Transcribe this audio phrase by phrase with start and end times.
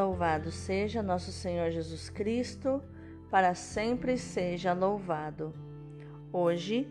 [0.00, 2.82] Louvado seja nosso Senhor Jesus Cristo,
[3.30, 5.52] para sempre seja louvado.
[6.32, 6.88] Hoje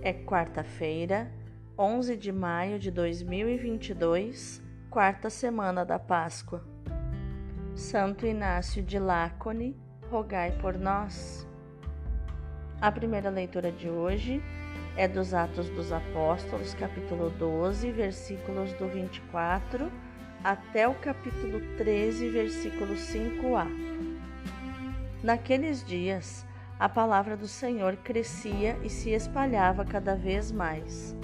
[0.00, 1.30] é quarta-feira,
[1.78, 6.64] 11 de maio de 2022, quarta semana da Páscoa.
[7.74, 9.76] Santo Inácio de Lácone,
[10.10, 11.46] rogai por nós.
[12.80, 14.42] A primeira leitura de hoje
[14.96, 19.92] é dos Atos dos Apóstolos, capítulo 12, versículos do 24
[20.44, 23.66] até o capítulo 13, versículo 5a.
[25.22, 26.44] Naqueles dias,
[26.80, 31.16] a palavra do Senhor crescia e se espalhava cada vez mais.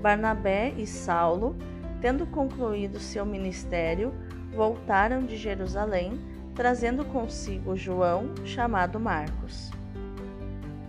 [0.00, 1.56] Barnabé e Saulo,
[2.00, 4.14] tendo concluído seu ministério,
[4.54, 6.20] voltaram de Jerusalém,
[6.54, 9.72] trazendo consigo João, chamado Marcos.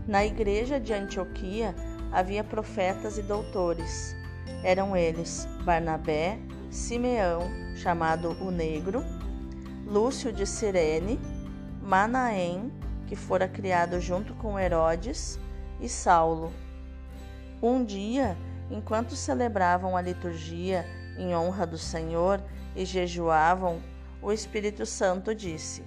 [0.08, 1.74] Na igreja de Antioquia
[2.12, 4.16] havia profetas e doutores.
[4.64, 6.38] Eram eles Barnabé,
[6.76, 9.02] Simeão, chamado o Negro,
[9.88, 11.18] Lúcio de Cirene,
[11.82, 12.70] Manaém,
[13.08, 15.40] que fora criado junto com Herodes,
[15.80, 16.52] e Saulo.
[17.64, 18.38] Um dia,
[18.70, 20.86] enquanto celebravam a liturgia
[21.18, 22.44] em honra do Senhor
[22.76, 23.82] e jejuavam,
[24.22, 25.82] o Espírito Santo disse: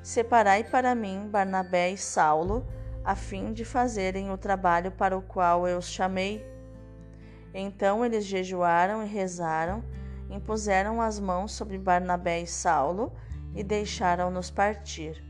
[0.00, 2.64] Separai para mim Barnabé e Saulo,
[3.04, 6.46] a fim de fazerem o trabalho para o qual eu os chamei.
[7.52, 9.82] Então eles jejuaram e rezaram
[10.34, 13.12] impuseram as mãos sobre Barnabé e Saulo
[13.54, 15.22] e deixaram-nos partir.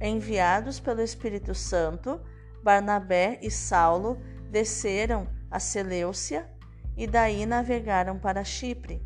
[0.00, 2.20] Enviados pelo Espírito Santo,
[2.62, 4.18] Barnabé e Saulo
[4.50, 6.50] desceram a Seleucia
[6.96, 9.02] e daí navegaram para Chipre.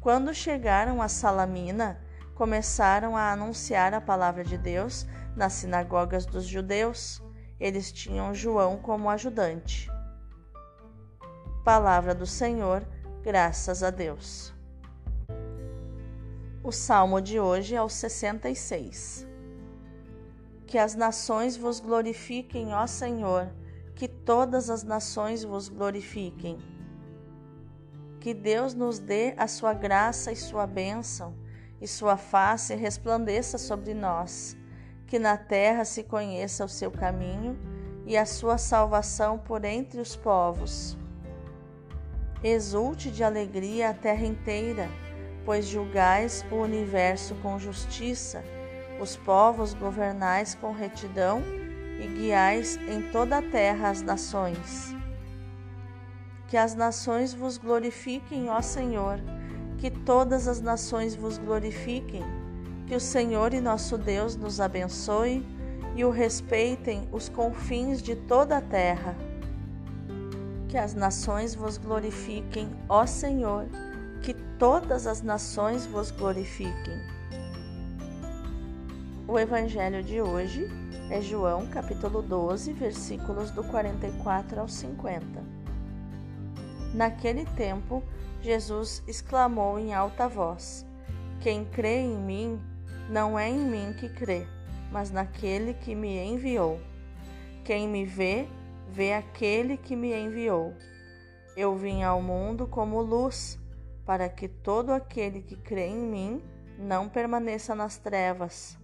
[0.00, 2.00] Quando chegaram a Salamina,
[2.34, 7.22] começaram a anunciar a palavra de Deus nas sinagogas dos judeus.
[7.58, 9.90] Eles tinham João como ajudante.
[11.64, 12.86] Palavra do Senhor
[13.28, 14.54] Graças a Deus.
[16.64, 19.26] O salmo de hoje é o 66.
[20.66, 23.50] Que as nações vos glorifiquem, ó Senhor,
[23.94, 26.56] que todas as nações vos glorifiquem.
[28.18, 31.34] Que Deus nos dê a sua graça e sua bênção,
[31.82, 34.56] e sua face resplandeça sobre nós,
[35.06, 37.58] que na terra se conheça o seu caminho
[38.06, 40.96] e a sua salvação por entre os povos
[42.42, 44.88] Exulte de alegria a terra inteira,
[45.44, 48.44] pois julgais o universo com justiça,
[49.00, 51.42] os povos governais com retidão
[52.00, 54.94] e guiais em toda a terra as nações.
[56.46, 59.18] Que as nações vos glorifiquem, ó Senhor,
[59.76, 62.22] que todas as nações vos glorifiquem,
[62.86, 65.44] que o Senhor e nosso Deus nos abençoe
[65.96, 69.16] e o respeitem os confins de toda a terra
[70.68, 73.66] que as nações vos glorifiquem, ó Senhor,
[74.22, 77.00] que todas as nações vos glorifiquem.
[79.26, 80.68] O evangelho de hoje
[81.10, 85.42] é João, capítulo 12, versículos do 44 ao 50.
[86.92, 88.02] Naquele tempo,
[88.42, 90.84] Jesus exclamou em alta voz:
[91.40, 92.60] Quem crê em mim,
[93.08, 94.46] não é em mim que crê,
[94.92, 96.78] mas naquele que me enviou.
[97.64, 98.48] Quem me vê,
[98.90, 100.74] vê aquele que me enviou.
[101.56, 103.58] Eu vim ao mundo como luz,
[104.04, 106.42] para que todo aquele que crê em mim
[106.78, 108.78] não permaneça nas trevas.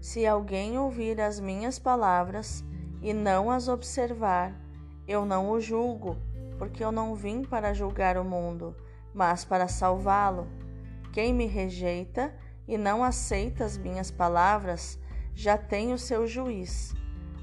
[0.00, 2.64] Se alguém ouvir as minhas palavras
[3.00, 4.54] e não as observar,
[5.06, 6.16] eu não o julgo,
[6.58, 8.76] porque eu não vim para julgar o mundo,
[9.14, 10.46] mas para salvá-lo.
[11.12, 12.34] Quem me rejeita
[12.66, 14.98] e não aceita as minhas palavras,
[15.34, 16.94] já tem o seu juiz.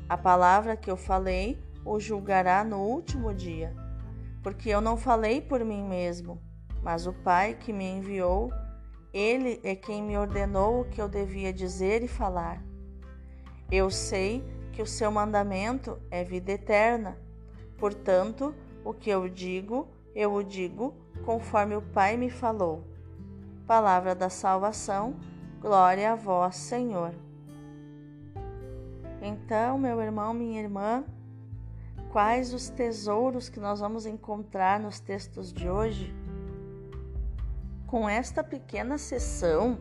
[0.09, 3.75] A palavra que eu falei o julgará no último dia,
[4.41, 6.41] porque eu não falei por mim mesmo,
[6.81, 8.51] mas o Pai que me enviou,
[9.13, 12.59] ele é quem me ordenou o que eu devia dizer e falar.
[13.71, 17.15] Eu sei que o seu mandamento é vida eterna.
[17.77, 22.83] Portanto, o que eu digo, eu o digo conforme o Pai me falou.
[23.67, 25.15] Palavra da salvação,
[25.61, 27.13] glória a vós, Senhor.
[29.21, 31.03] Então, meu irmão, minha irmã,
[32.09, 36.15] quais os tesouros que nós vamos encontrar nos textos de hoje?
[37.85, 39.77] Com esta pequena sessão,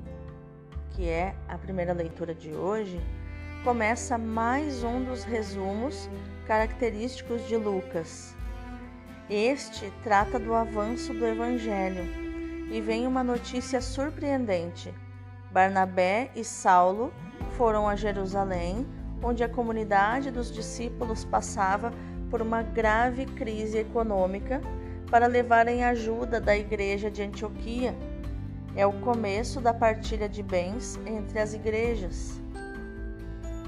[0.91, 3.01] que é a primeira leitura de hoje,
[3.63, 6.11] começa mais um dos resumos
[6.47, 8.35] característicos de Lucas.
[9.31, 12.03] Este trata do avanço do Evangelho
[12.73, 14.93] e vem uma notícia surpreendente.
[15.53, 17.13] Barnabé e Saulo
[17.57, 21.93] foram a Jerusalém onde a comunidade dos discípulos passava
[22.31, 24.61] por uma grave crise econômica
[25.11, 27.95] para levarem ajuda da igreja de Antioquia.
[28.77, 32.41] É o começo da partilha de bens entre as igrejas.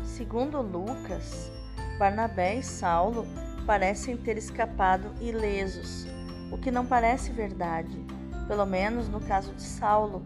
[0.05, 1.51] Segundo Lucas,
[1.99, 3.27] Barnabé e Saulo
[3.67, 6.07] parecem ter escapado ilesos,
[6.53, 8.05] o que não parece verdade,
[8.47, 10.23] pelo menos no caso de Saulo,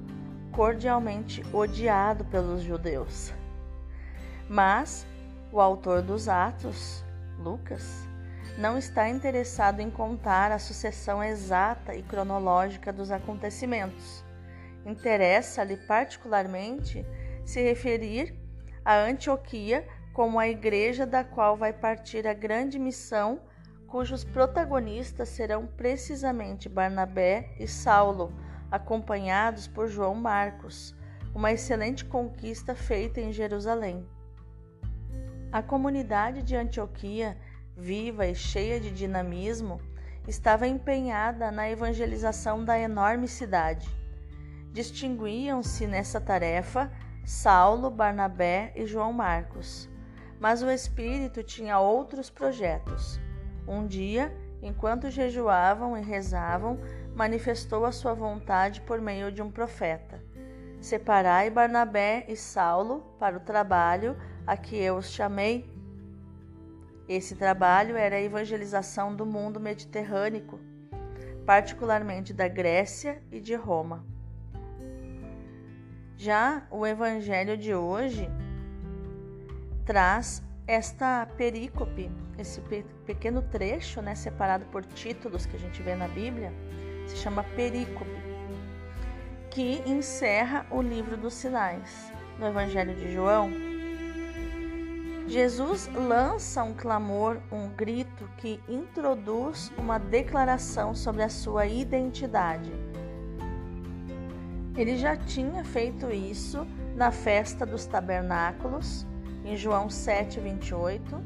[0.51, 3.33] cordialmente odiado pelos judeus.
[4.49, 5.07] Mas
[5.55, 7.05] o autor dos Atos,
[7.39, 8.09] Lucas,
[8.59, 14.25] não está interessado em contar a sucessão exata e cronológica dos acontecimentos.
[14.85, 17.07] Interessa-lhe particularmente
[17.47, 18.35] se referir
[18.85, 23.41] a Antioquia como a igreja da qual vai partir a grande missão,
[23.87, 28.33] cujos protagonistas serão precisamente Barnabé e Saulo,
[28.73, 30.97] acompanhados por João Marcos,
[31.33, 34.05] uma excelente conquista feita em Jerusalém.
[35.55, 37.39] A comunidade de Antioquia,
[37.77, 39.81] viva e cheia de dinamismo,
[40.27, 43.89] estava empenhada na evangelização da enorme cidade.
[44.73, 46.91] Distinguiam-se nessa tarefa
[47.25, 49.89] Saulo, Barnabé e João Marcos.
[50.41, 53.21] Mas o Espírito tinha outros projetos.
[53.65, 56.81] Um dia, enquanto jejuavam e rezavam,
[57.15, 60.21] manifestou a sua vontade por meio de um profeta.
[60.81, 65.69] Separai Barnabé e Saulo para o trabalho a que eu os chamei.
[67.09, 70.61] Esse trabalho era a evangelização do mundo mediterrâneo,
[71.45, 74.05] particularmente da Grécia e de Roma.
[76.17, 78.29] Já o evangelho de hoje
[79.85, 82.61] traz esta perícope, esse
[83.05, 86.53] pequeno trecho, né, separado por títulos que a gente vê na Bíblia,
[87.07, 88.11] se chama perícope,
[89.51, 92.11] que encerra o livro dos sinais.
[92.39, 93.51] No Evangelho de João,
[95.27, 102.71] Jesus lança um clamor, um grito que introduz uma declaração sobre a sua identidade.
[104.77, 109.07] Ele já tinha feito isso na festa dos tabernáculos,
[109.45, 111.23] em João 7, 28,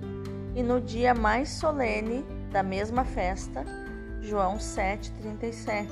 [0.55, 3.65] e no dia mais solene da mesma festa,
[4.21, 5.91] João 7, 37.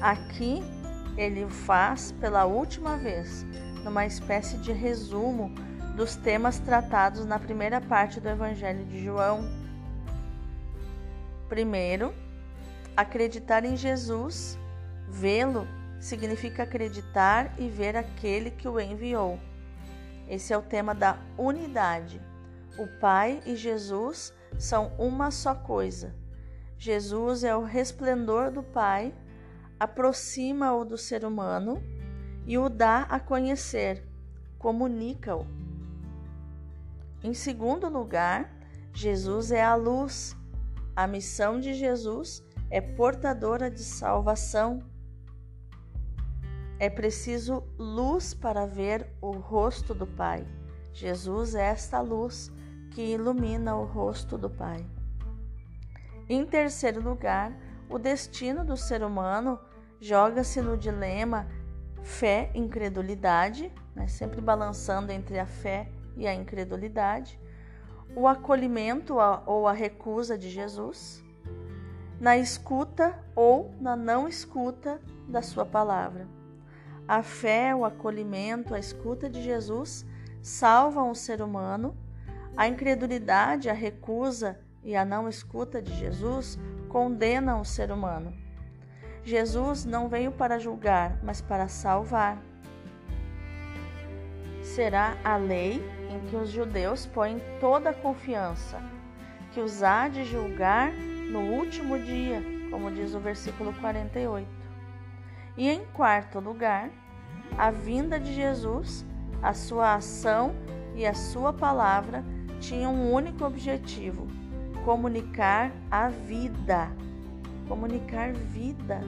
[0.00, 0.62] Aqui
[1.16, 3.46] ele o faz pela última vez,
[3.84, 5.54] numa espécie de resumo
[5.96, 9.48] dos temas tratados na primeira parte do Evangelho de João.
[11.48, 12.12] Primeiro,
[12.94, 14.58] acreditar em Jesus,
[15.08, 15.66] vê-lo
[15.98, 19.40] significa acreditar e ver aquele que o enviou.
[20.28, 22.20] Esse é o tema da unidade.
[22.78, 26.14] O Pai e Jesus são uma só coisa.
[26.76, 29.14] Jesus é o resplendor do Pai,
[29.80, 31.82] aproxima-o do ser humano
[32.46, 34.04] e o dá a conhecer,
[34.58, 35.65] comunica-o.
[37.22, 38.50] Em segundo lugar,
[38.92, 40.36] Jesus é a luz.
[40.94, 44.82] A missão de Jesus é portadora de salvação
[46.78, 50.46] é preciso luz para ver o rosto do Pai.
[50.92, 52.52] Jesus é esta luz
[52.90, 54.86] que ilumina o rosto do Pai.
[56.28, 57.52] Em terceiro lugar,
[57.88, 59.58] o destino do ser humano
[60.00, 61.46] joga-se no dilema
[62.02, 64.06] fé-incredulidade, né?
[64.06, 67.38] sempre balançando entre a fé e a incredulidade,
[68.14, 69.16] o acolhimento
[69.46, 71.22] ou a recusa de Jesus,
[72.20, 76.26] na escuta ou na não escuta da Sua palavra.
[77.06, 80.04] A fé, o acolhimento, a escuta de Jesus
[80.42, 81.96] salvam o ser humano.
[82.56, 88.32] A incredulidade, a recusa e a não escuta de Jesus condenam o ser humano.
[89.22, 92.40] Jesus não veio para julgar, mas para salvar.
[94.62, 95.82] Será a lei
[96.16, 98.80] em que os judeus põem toda a confiança,
[99.52, 100.92] que os há de julgar
[101.30, 104.48] no último dia, como diz o versículo 48.
[105.56, 106.90] E em quarto lugar,
[107.56, 109.04] a vinda de Jesus,
[109.42, 110.54] a sua ação
[110.94, 112.24] e a sua palavra
[112.60, 114.26] tinham um único objetivo:
[114.84, 116.90] comunicar a vida,
[117.68, 119.00] comunicar vida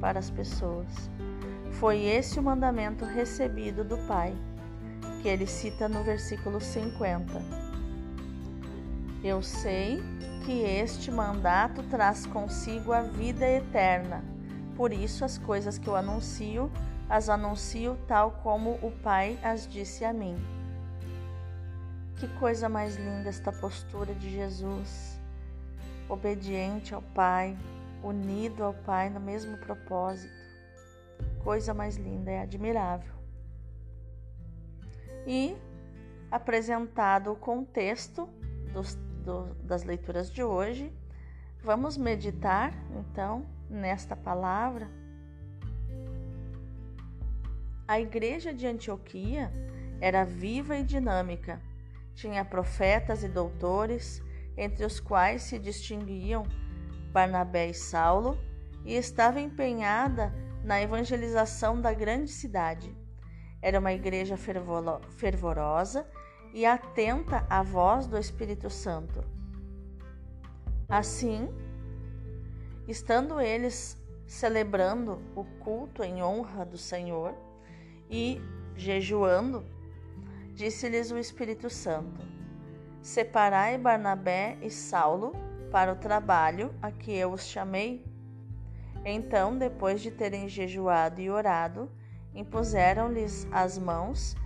[0.00, 1.10] para as pessoas.
[1.72, 4.34] Foi esse o mandamento recebido do Pai,
[5.22, 7.40] que ele cita no versículo 50.
[9.24, 10.02] Eu sei
[10.44, 14.32] que este mandato traz consigo a vida eterna
[14.76, 16.70] por isso, as coisas que eu anuncio,
[17.08, 20.36] as anuncio tal como o Pai as disse a mim.
[22.16, 25.20] Que coisa mais linda esta postura de Jesus,
[26.08, 27.56] obediente ao Pai,
[28.02, 30.32] unido ao Pai no mesmo propósito.
[31.44, 33.21] Coisa mais linda, é admirável.
[35.26, 35.56] E
[36.30, 38.28] apresentado o contexto
[38.72, 40.92] dos, do, das leituras de hoje,
[41.62, 44.88] vamos meditar então nesta palavra,
[47.92, 49.52] A igreja de Antioquia
[50.00, 51.60] era viva e dinâmica.
[52.14, 54.22] Tinha profetas e doutores,
[54.56, 56.44] entre os quais se distinguiam
[57.12, 58.38] Barnabé e Saulo,
[58.84, 60.32] e estava empenhada
[60.64, 62.96] na evangelização da grande cidade.
[63.62, 66.04] Era uma igreja fervorosa
[66.52, 69.24] e atenta à voz do Espírito Santo.
[70.88, 71.48] Assim,
[72.88, 77.34] estando eles celebrando o culto em honra do Senhor
[78.10, 78.40] e
[78.74, 79.64] jejuando,
[80.54, 82.20] disse-lhes o Espírito Santo:
[83.00, 85.32] Separai Barnabé e Saulo
[85.70, 88.04] para o trabalho a que eu os chamei.
[89.04, 91.90] Então, depois de terem jejuado e orado,
[92.34, 94.36] impuseram-lhes as mãos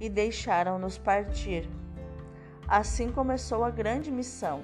[0.00, 1.68] e deixaram-nos partir.
[2.66, 4.62] Assim começou a grande missão.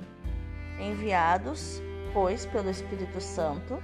[0.79, 1.81] Enviados,
[2.13, 3.83] pois, pelo Espírito Santo,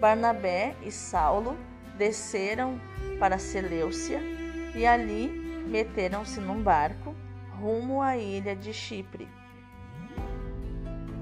[0.00, 1.56] Barnabé e Saulo
[1.98, 2.80] desceram
[3.18, 4.20] para Seleucia
[4.74, 5.28] e ali
[5.68, 7.14] meteram-se num barco
[7.60, 9.28] rumo à ilha de Chipre.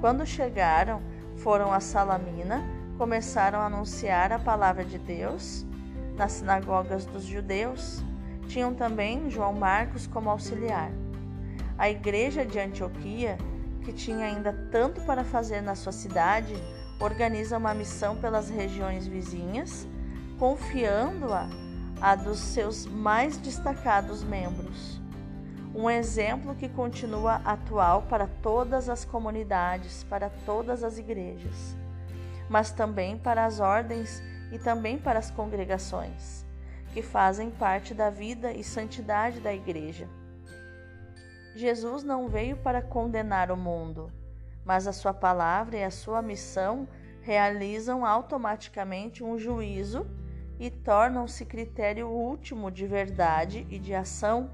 [0.00, 1.02] Quando chegaram,
[1.38, 2.62] foram a Salamina,
[2.96, 5.66] começaram a anunciar a palavra de Deus
[6.18, 8.02] nas sinagogas dos judeus.
[8.48, 10.90] Tinham também João Marcos como auxiliar.
[11.78, 13.38] A igreja de Antioquia,
[13.82, 16.54] que tinha ainda tanto para fazer na sua cidade,
[17.00, 19.86] organiza uma missão pelas regiões vizinhas,
[20.38, 21.48] confiando-a
[22.00, 24.98] a dos seus mais destacados membros
[25.78, 31.76] um exemplo que continua atual para todas as comunidades, para todas as igrejas,
[32.48, 36.44] mas também para as ordens e também para as congregações,
[36.92, 40.08] que fazem parte da vida e santidade da igreja.
[41.54, 44.12] Jesus não veio para condenar o mundo,
[44.64, 46.88] mas a sua palavra e a sua missão
[47.20, 50.06] realizam automaticamente um juízo
[50.58, 54.50] e tornam-se critério último de verdade e de ação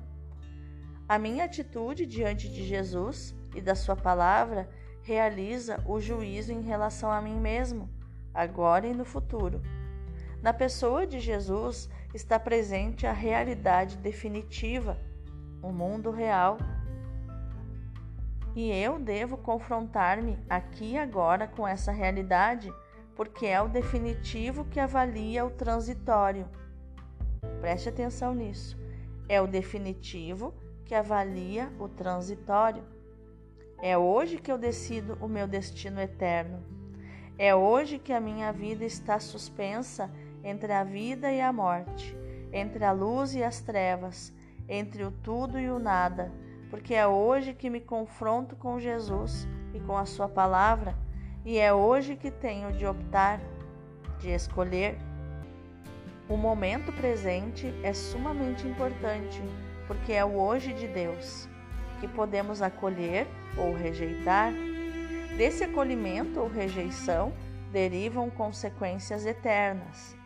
[1.06, 4.68] a minha atitude diante de Jesus e da Sua palavra
[5.02, 7.90] realiza o juízo em relação a mim mesmo,
[8.32, 9.60] agora e no futuro.
[10.44, 15.00] Na pessoa de Jesus está presente a realidade definitiva,
[15.62, 16.58] o mundo real.
[18.54, 22.70] E eu devo confrontar-me aqui e agora com essa realidade,
[23.16, 26.46] porque é o definitivo que avalia o transitório.
[27.62, 28.78] Preste atenção nisso.
[29.26, 30.52] É o definitivo
[30.84, 32.84] que avalia o transitório.
[33.80, 36.62] É hoje que eu decido o meu destino eterno.
[37.38, 40.10] É hoje que a minha vida está suspensa
[40.44, 42.16] entre a vida e a morte,
[42.52, 44.32] entre a luz e as trevas,
[44.68, 46.30] entre o tudo e o nada,
[46.70, 50.96] porque é hoje que me confronto com Jesus e com a Sua palavra,
[51.44, 53.40] e é hoje que tenho de optar,
[54.20, 54.96] de escolher.
[56.28, 59.42] O momento presente é sumamente importante
[59.86, 61.48] porque é o hoje de Deus
[62.00, 64.52] que podemos acolher ou rejeitar.
[65.36, 67.32] Desse acolhimento ou rejeição
[67.72, 70.16] derivam consequências eternas.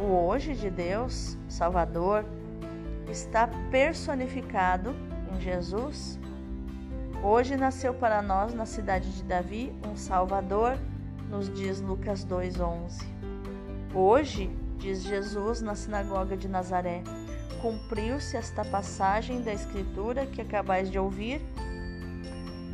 [0.00, 2.24] O hoje de Deus, Salvador,
[3.10, 4.94] está personificado
[5.32, 6.18] em Jesus.
[7.22, 10.78] Hoje nasceu para nós na cidade de Davi um Salvador,
[11.28, 13.04] nos diz Lucas 2:11.
[13.94, 17.02] Hoje, diz Jesus na sinagoga de Nazaré,
[17.60, 21.40] cumpriu-se esta passagem da Escritura que acabais de ouvir?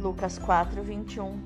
[0.01, 1.37] Lucas 4, 21.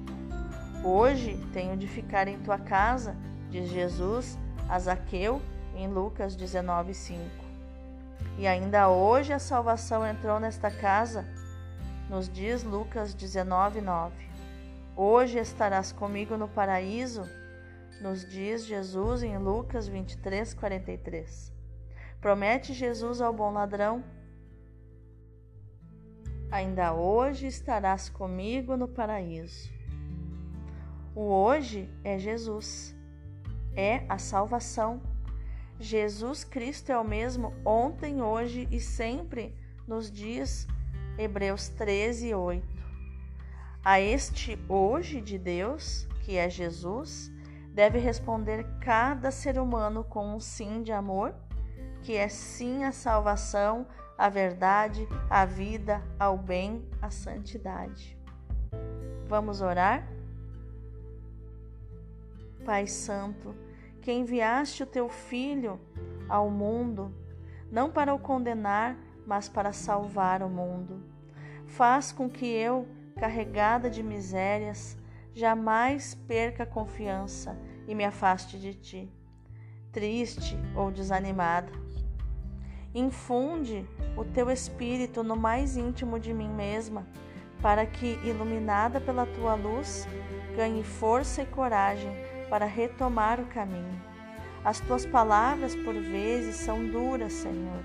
[0.85, 3.17] Hoje tenho de ficar em tua casa,
[3.51, 4.39] diz Jesus
[4.69, 5.41] a Zaqueu
[5.77, 7.23] em Lucas 19, 5.
[8.39, 11.27] E ainda hoje a salvação entrou nesta casa,
[12.09, 14.15] nos diz Lucas 19, 9.
[14.97, 17.23] Hoje estarás comigo no paraíso,
[18.01, 21.53] nos diz Jesus em Lucas 23, 43.
[22.21, 24.05] Promete Jesus ao bom ladrão:
[26.51, 29.71] Ainda hoje estarás comigo no paraíso.
[31.15, 32.95] O hoje é Jesus,
[33.75, 35.12] é a salvação.
[35.79, 39.55] Jesus Cristo é o mesmo ontem, hoje e sempre,
[39.87, 40.67] nos diz
[41.19, 42.67] Hebreus 13, 8.
[43.85, 47.33] A este hoje de Deus, que é Jesus,
[47.75, 51.35] deve responder cada ser humano com um sim de amor
[52.03, 53.87] que é sim a salvação,
[54.19, 58.19] a verdade, a vida, ao bem, a santidade.
[59.29, 60.07] Vamos orar?
[62.65, 63.55] Pai Santo,
[64.03, 65.81] que enviaste o teu Filho
[66.29, 67.15] ao mundo,
[67.71, 71.03] não para o condenar, mas para salvar o mundo.
[71.65, 72.87] Faz com que eu,
[73.19, 74.99] carregada de misérias,
[75.33, 79.11] jamais perca a confiança e me afaste de ti,
[79.91, 81.73] triste ou desanimada
[82.95, 87.07] Infunde o teu espírito no mais íntimo de mim mesma,
[87.63, 90.07] para que, iluminada pela tua luz,
[90.55, 92.13] ganhe força e coragem
[92.53, 93.99] para retomar o caminho.
[94.63, 97.83] As tuas palavras, por vezes, são duras, Senhor,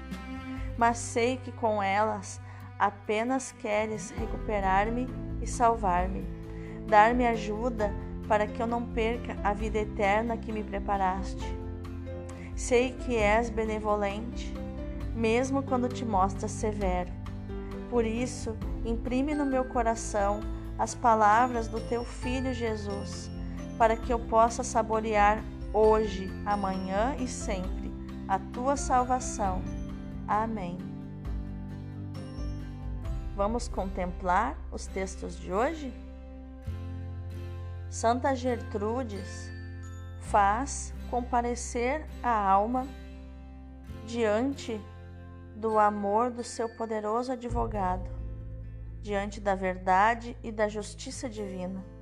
[0.77, 2.41] mas sei que com elas
[2.77, 5.07] apenas queres recuperar-me
[5.41, 6.27] e salvar-me,
[6.85, 7.93] dar-me ajuda
[8.27, 11.45] para que eu não perca a vida eterna que me preparaste.
[12.53, 14.53] Sei que és benevolente,
[15.15, 17.13] mesmo quando te mostras severo.
[17.89, 20.41] Por isso, imprime no meu coração
[20.77, 23.31] as palavras do teu filho Jesus,
[23.77, 25.43] para que eu possa saborear
[25.73, 27.91] hoje, amanhã e sempre
[28.27, 29.61] a tua salvação.
[30.27, 30.77] Amém.
[33.35, 35.93] Vamos contemplar os textos de hoje?
[37.89, 39.49] Santa Gertrudes
[40.21, 42.87] faz comparecer a alma
[44.05, 44.81] diante
[45.55, 48.09] do amor do seu poderoso advogado,
[49.01, 51.96] diante da verdade e da justiça divina.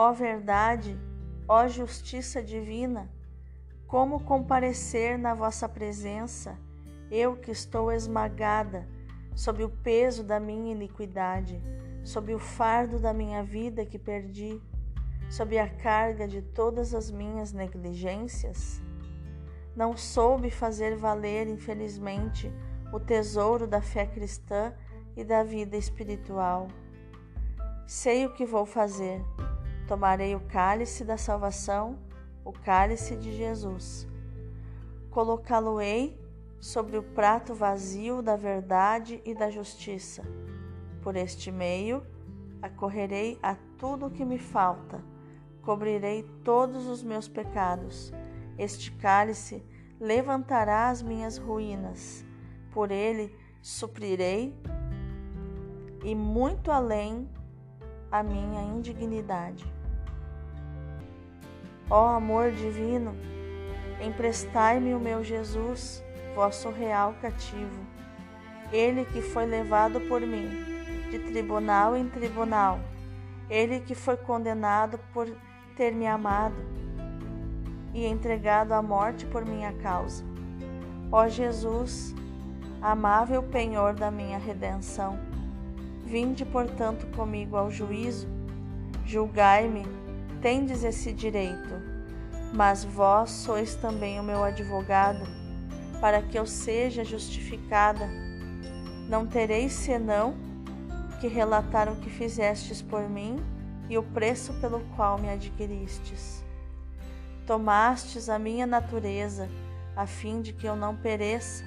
[0.00, 0.96] Ó verdade,
[1.48, 3.10] ó justiça divina,
[3.84, 6.56] como comparecer na vossa presença,
[7.10, 8.86] eu que estou esmagada
[9.34, 11.60] sob o peso da minha iniquidade,
[12.04, 14.62] sob o fardo da minha vida que perdi,
[15.28, 18.80] sob a carga de todas as minhas negligências?
[19.74, 22.52] Não soube fazer valer, infelizmente,
[22.92, 24.72] o tesouro da fé cristã
[25.16, 26.68] e da vida espiritual.
[27.84, 29.20] Sei o que vou fazer.
[29.88, 31.98] Tomarei o cálice da salvação,
[32.44, 34.06] o cálice de Jesus.
[35.10, 36.20] Colocá-lo-ei
[36.60, 40.22] sobre o prato vazio da verdade e da justiça.
[41.00, 42.06] Por este meio,
[42.60, 45.02] acorrerei a tudo o que me falta,
[45.62, 48.12] cobrirei todos os meus pecados.
[48.58, 49.64] Este cálice
[49.98, 52.22] levantará as minhas ruínas,
[52.72, 54.54] por ele suprirei
[56.04, 57.26] e muito além
[58.10, 59.77] a minha indignidade.
[61.90, 63.14] Ó amor divino,
[64.00, 67.86] emprestai-me o meu Jesus vosso real cativo.
[68.70, 70.48] Ele que foi levado por mim,
[71.10, 72.78] de tribunal em tribunal,
[73.48, 75.26] ele que foi condenado por
[75.74, 76.56] ter me amado
[77.94, 80.22] e entregado à morte por minha causa.
[81.10, 82.14] Ó Jesus,
[82.82, 85.18] amável penhor da minha redenção,
[86.04, 88.28] vinde, portanto, comigo ao juízo,
[89.06, 89.86] julgai-me,
[90.40, 91.74] tendes esse direito,
[92.52, 95.26] mas vós sois também o meu advogado
[96.00, 98.08] para que eu seja justificada.
[99.08, 100.34] Não tereis senão
[101.20, 103.36] que relatar o que fizestes por mim
[103.88, 106.44] e o preço pelo qual me adquiristes.
[107.46, 109.48] Tomastes a minha natureza,
[109.96, 111.64] a fim de que eu não pereça.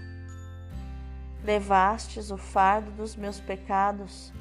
[1.44, 4.32] Levastes o fardo dos meus pecados,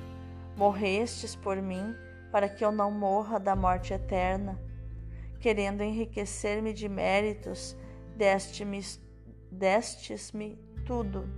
[0.57, 1.95] morrestes por mim,
[2.31, 4.61] para que eu não morra da morte eterna.
[5.40, 7.77] Querendo enriquecer-me de méritos,
[8.16, 8.81] deste-me
[9.51, 11.29] destes-me tudo.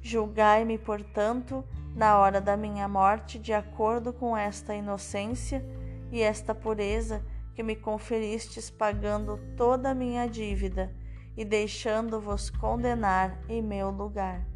[0.00, 5.64] Julgai-me, portanto, na hora da minha morte, de acordo com esta inocência
[6.10, 7.24] e esta pureza
[7.54, 10.94] que me conferistes, pagando toda a minha dívida
[11.36, 14.46] e deixando-vos condenar em meu lugar.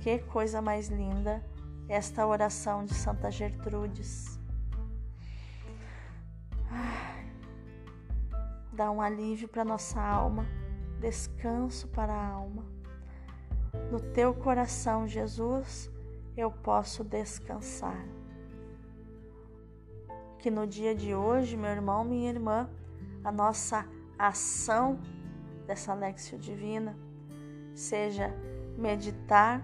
[0.00, 1.44] Que coisa mais linda
[1.90, 4.38] esta oração de Santa Gertrudes.
[8.72, 10.46] dá um alívio para nossa alma,
[11.00, 12.64] descanso para a alma.
[13.90, 15.90] No teu coração, Jesus,
[16.34, 18.02] eu posso descansar.
[20.38, 22.70] Que no dia de hoje, meu irmão, minha irmã,
[23.22, 23.86] a nossa
[24.18, 24.98] ação
[25.66, 26.96] dessa Lexio Divina
[27.74, 28.34] seja
[28.78, 29.62] meditar,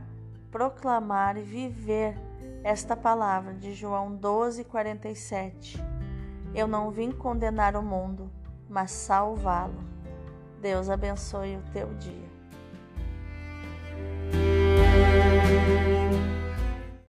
[0.51, 2.17] proclamar e viver
[2.63, 5.83] esta palavra de João 12, 47.
[6.55, 8.31] Eu não vim condenar o mundo,
[8.69, 9.85] mas salvá-lo.
[10.61, 12.27] Deus abençoe o teu dia.